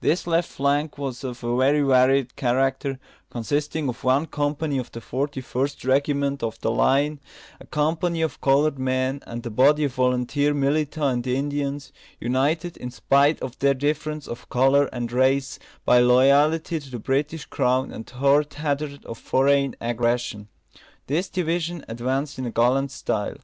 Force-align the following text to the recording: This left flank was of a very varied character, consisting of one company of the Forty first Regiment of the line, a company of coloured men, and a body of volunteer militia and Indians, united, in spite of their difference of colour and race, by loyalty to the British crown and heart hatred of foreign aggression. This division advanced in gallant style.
This 0.00 0.26
left 0.26 0.48
flank 0.48 0.96
was 0.96 1.22
of 1.24 1.44
a 1.44 1.56
very 1.58 1.82
varied 1.82 2.36
character, 2.36 2.98
consisting 3.28 3.86
of 3.90 4.02
one 4.02 4.24
company 4.24 4.78
of 4.78 4.90
the 4.90 5.02
Forty 5.02 5.42
first 5.42 5.84
Regiment 5.84 6.42
of 6.42 6.58
the 6.62 6.70
line, 6.70 7.20
a 7.60 7.66
company 7.66 8.22
of 8.22 8.40
coloured 8.40 8.78
men, 8.78 9.20
and 9.26 9.44
a 9.44 9.50
body 9.50 9.84
of 9.84 9.92
volunteer 9.92 10.54
militia 10.54 11.02
and 11.08 11.26
Indians, 11.26 11.92
united, 12.18 12.78
in 12.78 12.90
spite 12.90 13.38
of 13.42 13.58
their 13.58 13.74
difference 13.74 14.26
of 14.26 14.48
colour 14.48 14.86
and 14.86 15.12
race, 15.12 15.58
by 15.84 15.98
loyalty 15.98 16.80
to 16.80 16.90
the 16.90 16.98
British 16.98 17.44
crown 17.44 17.92
and 17.92 18.08
heart 18.08 18.54
hatred 18.54 19.04
of 19.04 19.18
foreign 19.18 19.76
aggression. 19.82 20.48
This 21.08 21.28
division 21.28 21.84
advanced 21.88 22.38
in 22.38 22.50
gallant 22.52 22.90
style. 22.90 23.36